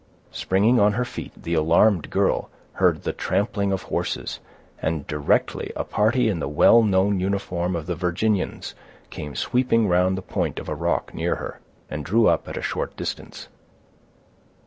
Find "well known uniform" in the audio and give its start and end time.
6.47-7.75